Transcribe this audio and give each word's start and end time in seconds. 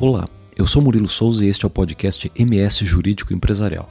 Olá, 0.00 0.26
eu 0.56 0.66
sou 0.66 0.80
Murilo 0.80 1.10
Souza 1.10 1.44
e 1.44 1.48
este 1.48 1.66
é 1.66 1.68
o 1.68 1.70
podcast 1.70 2.32
MS 2.34 2.86
Jurídico 2.86 3.34
Empresarial. 3.34 3.86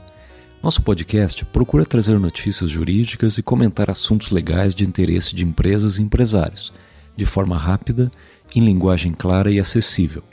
Nosso 0.60 0.82
podcast 0.82 1.44
procura 1.44 1.86
trazer 1.86 2.18
notícias 2.18 2.68
jurídicas 2.68 3.38
e 3.38 3.44
comentar 3.44 3.88
assuntos 3.88 4.32
legais 4.32 4.74
de 4.74 4.84
interesse 4.84 5.36
de 5.36 5.44
empresas 5.44 5.98
e 5.98 6.02
empresários, 6.02 6.72
de 7.16 7.24
forma 7.24 7.56
rápida, 7.56 8.10
em 8.52 8.60
linguagem 8.60 9.12
clara 9.12 9.52
e 9.52 9.60
acessível. 9.60 10.24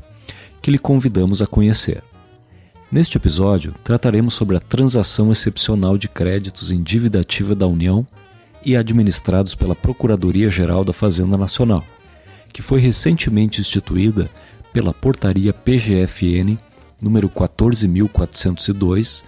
que 0.60 0.70
lhe 0.70 0.78
convidamos 0.78 1.40
a 1.40 1.46
conhecer. 1.46 2.02
Neste 2.90 3.18
episódio, 3.18 3.74
trataremos 3.84 4.32
sobre 4.32 4.56
a 4.56 4.60
transação 4.60 5.30
excepcional 5.30 5.98
de 5.98 6.08
créditos 6.08 6.70
em 6.70 6.82
dívida 6.82 7.20
ativa 7.20 7.54
da 7.54 7.66
União 7.66 8.06
e 8.64 8.74
administrados 8.74 9.54
pela 9.54 9.74
Procuradoria-Geral 9.74 10.82
da 10.84 10.94
Fazenda 10.94 11.36
Nacional, 11.36 11.84
que 12.50 12.62
foi 12.62 12.80
recentemente 12.80 13.60
instituída 13.60 14.30
pela 14.72 14.94
Portaria 14.94 15.52
PGFN 15.52 16.56
número 16.98 17.28
14402 17.28 19.22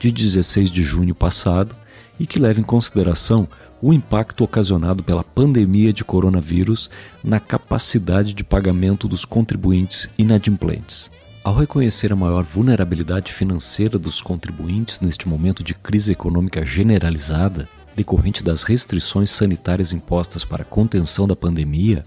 de 0.00 0.10
16 0.10 0.70
de 0.70 0.82
junho 0.82 1.14
passado 1.14 1.76
e 2.18 2.26
que 2.26 2.38
leva 2.38 2.60
em 2.60 2.64
consideração 2.64 3.46
o 3.82 3.92
impacto 3.92 4.42
ocasionado 4.42 5.02
pela 5.02 5.22
pandemia 5.22 5.92
de 5.92 6.02
coronavírus 6.02 6.88
na 7.22 7.38
capacidade 7.38 8.32
de 8.32 8.42
pagamento 8.42 9.06
dos 9.06 9.26
contribuintes 9.26 10.08
inadimplentes. 10.16 11.10
Ao 11.44 11.52
reconhecer 11.52 12.12
a 12.12 12.16
maior 12.16 12.44
vulnerabilidade 12.44 13.32
financeira 13.32 13.98
dos 13.98 14.22
contribuintes 14.22 15.00
neste 15.00 15.28
momento 15.28 15.64
de 15.64 15.74
crise 15.74 16.12
econômica 16.12 16.64
generalizada, 16.64 17.68
decorrente 17.96 18.44
das 18.44 18.62
restrições 18.62 19.28
sanitárias 19.30 19.92
impostas 19.92 20.44
para 20.44 20.62
a 20.62 20.64
contenção 20.64 21.26
da 21.26 21.34
pandemia, 21.34 22.04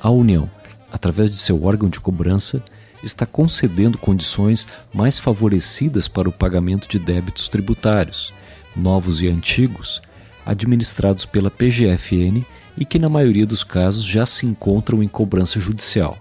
a 0.00 0.08
União, 0.08 0.50
através 0.90 1.30
de 1.30 1.36
seu 1.36 1.62
órgão 1.62 1.90
de 1.90 2.00
cobrança, 2.00 2.64
está 3.04 3.26
concedendo 3.26 3.98
condições 3.98 4.66
mais 4.94 5.18
favorecidas 5.18 6.08
para 6.08 6.30
o 6.30 6.32
pagamento 6.32 6.88
de 6.88 6.98
débitos 6.98 7.48
tributários, 7.48 8.32
novos 8.74 9.20
e 9.20 9.28
antigos, 9.28 10.00
administrados 10.46 11.26
pela 11.26 11.50
PGFN 11.50 12.42
e 12.78 12.86
que, 12.86 12.98
na 12.98 13.10
maioria 13.10 13.44
dos 13.44 13.62
casos, 13.62 14.06
já 14.06 14.24
se 14.24 14.46
encontram 14.46 15.02
em 15.02 15.08
cobrança 15.08 15.60
judicial 15.60 16.16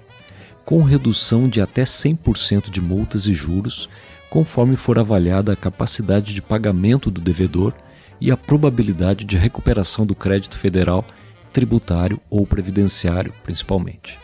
com 0.69 0.83
redução 0.83 1.49
de 1.49 1.61
até 1.61 1.81
100% 1.81 2.69
de 2.69 2.79
multas 2.79 3.25
e 3.25 3.33
juros, 3.33 3.89
conforme 4.29 4.75
for 4.75 4.99
avaliada 4.99 5.51
a 5.51 5.55
capacidade 5.55 6.31
de 6.31 6.43
pagamento 6.43 7.09
do 7.09 7.19
devedor 7.19 7.73
e 8.21 8.29
a 8.29 8.37
probabilidade 8.37 9.25
de 9.25 9.35
recuperação 9.35 10.05
do 10.05 10.13
crédito 10.13 10.55
federal, 10.55 11.03
tributário 11.51 12.21
ou 12.29 12.45
previdenciário, 12.45 13.33
principalmente. 13.43 14.19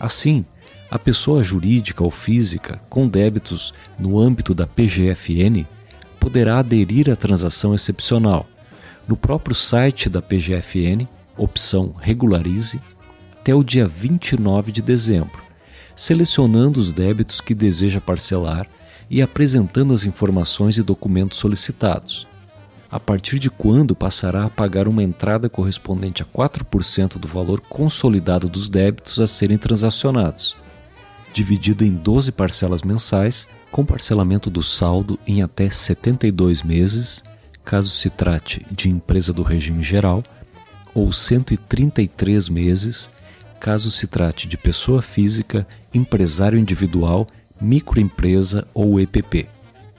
Assim, 0.00 0.44
a 0.90 0.98
pessoa 0.98 1.40
jurídica 1.40 2.02
ou 2.02 2.10
física 2.10 2.82
com 2.88 3.06
débitos 3.06 3.72
no 3.96 4.18
âmbito 4.18 4.52
da 4.52 4.66
PGFN 4.66 5.64
poderá 6.18 6.58
aderir 6.58 7.08
à 7.08 7.14
transação 7.14 7.76
excepcional 7.76 8.44
no 9.06 9.16
próprio 9.16 9.54
site 9.54 10.10
da 10.10 10.20
PGFN, 10.20 11.06
opção 11.36 11.94
Regularize, 12.00 12.80
até 13.40 13.54
o 13.54 13.62
dia 13.62 13.86
29 13.86 14.72
de 14.72 14.82
dezembro 14.82 15.49
selecionando 16.00 16.80
os 16.80 16.92
débitos 16.92 17.42
que 17.42 17.54
deseja 17.54 18.00
parcelar 18.00 18.66
e 19.10 19.20
apresentando 19.20 19.92
as 19.92 20.02
informações 20.02 20.78
e 20.78 20.82
documentos 20.82 21.36
solicitados. 21.38 22.26
A 22.90 22.98
partir 22.98 23.38
de 23.38 23.50
quando 23.50 23.94
passará 23.94 24.46
a 24.46 24.48
pagar 24.48 24.88
uma 24.88 25.02
entrada 25.02 25.46
correspondente 25.50 26.22
a 26.22 26.24
4% 26.24 27.18
do 27.18 27.28
valor 27.28 27.60
consolidado 27.60 28.48
dos 28.48 28.70
débitos 28.70 29.20
a 29.20 29.26
serem 29.26 29.58
transacionados, 29.58 30.56
dividida 31.34 31.84
em 31.84 31.92
12 31.92 32.32
parcelas 32.32 32.80
mensais, 32.80 33.46
com 33.70 33.84
parcelamento 33.84 34.48
do 34.48 34.62
saldo 34.62 35.18
em 35.26 35.42
até 35.42 35.68
72 35.68 36.62
meses, 36.62 37.22
caso 37.62 37.90
se 37.90 38.08
trate 38.08 38.64
de 38.70 38.88
empresa 38.88 39.34
do 39.34 39.42
regime 39.42 39.82
geral, 39.82 40.24
ou 40.94 41.12
133 41.12 42.48
meses, 42.48 43.10
caso 43.60 43.90
se 43.90 44.06
trate 44.06 44.48
de 44.48 44.56
pessoa 44.56 45.02
física, 45.02 45.66
empresário 45.92 46.58
individual, 46.58 47.26
microempresa 47.60 48.66
ou 48.72 48.98
EPP. 48.98 49.46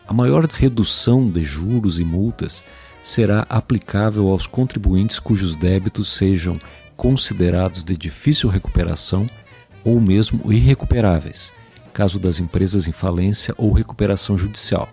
A 0.07 0.13
maior 0.13 0.45
redução 0.45 1.29
de 1.29 1.43
juros 1.43 1.99
e 1.99 2.03
multas 2.03 2.63
será 3.03 3.45
aplicável 3.47 4.27
aos 4.29 4.47
contribuintes 4.47 5.19
cujos 5.19 5.55
débitos 5.55 6.09
sejam 6.15 6.59
considerados 6.97 7.83
de 7.83 7.95
difícil 7.95 8.49
recuperação 8.49 9.29
ou 9.83 10.01
mesmo 10.01 10.51
irrecuperáveis, 10.51 11.51
caso 11.93 12.19
das 12.19 12.39
empresas 12.39 12.87
em 12.87 12.91
falência 12.91 13.53
ou 13.57 13.71
recuperação 13.71 14.37
judicial, 14.37 14.89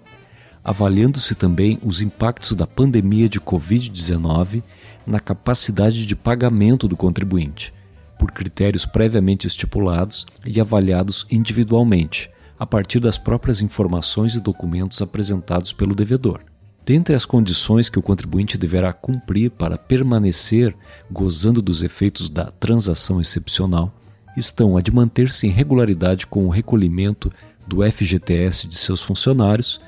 avaliando-se 0.63 1.35
também 1.35 1.79
os 1.83 2.03
impactos 2.03 2.53
da 2.55 2.67
pandemia 2.67 3.29
de 3.29 3.41
Covid-19 3.41 4.63
na 5.07 5.21
capacidade 5.21 6.07
de 6.07 6.15
pagamento 6.15 6.87
do 6.87 6.97
contribuinte, 6.97 7.73
por 8.19 8.33
critérios 8.33 8.85
previamente 8.85 9.47
estipulados 9.47 10.27
e 10.45 10.61
avaliados 10.61 11.27
individualmente, 11.31 12.31
a 12.59 12.67
partir 12.67 12.99
das 12.99 13.17
próprias 13.17 13.63
informações 13.63 14.35
e 14.35 14.41
documentos 14.41 15.01
apresentados 15.01 15.73
pelo 15.73 15.95
devedor. 15.95 16.41
Dentre 16.85 17.15
as 17.15 17.27
condições 17.27 17.91
que 17.91 17.99
o 17.99 18.03
contribuinte 18.03 18.57
deverá 18.57 18.93
cumprir 18.93 19.51
para 19.51 19.77
permanecer 19.77 20.75
gozando 21.11 21.61
dos 21.61 21.83
efeitos 21.83 22.31
da 22.31 22.47
transação 22.47 23.21
excepcional 23.21 23.95
estão 24.37 24.77
a 24.77 24.81
de 24.81 24.91
manter-se 24.91 25.47
em 25.47 25.51
regularidade 25.51 26.27
com 26.27 26.47
o 26.47 26.51
recolhimento 26.51 27.31
do 27.67 27.83
FGTS 27.83 28.67
de 28.67 28.77
seus 28.77 29.03
funcionários 29.03 29.81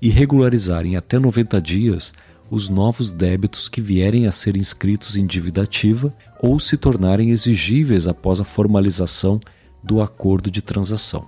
e 0.00 0.08
regularizar 0.08 0.86
em 0.86 0.96
até 0.96 1.18
90 1.18 1.60
dias 1.60 2.14
os 2.54 2.68
novos 2.68 3.10
débitos 3.10 3.68
que 3.68 3.80
vierem 3.80 4.28
a 4.28 4.32
ser 4.32 4.56
inscritos 4.56 5.16
em 5.16 5.26
dívida 5.26 5.62
ativa 5.62 6.14
ou 6.40 6.60
se 6.60 6.76
tornarem 6.76 7.30
exigíveis 7.30 8.06
após 8.06 8.40
a 8.40 8.44
formalização 8.44 9.40
do 9.82 10.00
acordo 10.00 10.52
de 10.52 10.62
transação. 10.62 11.26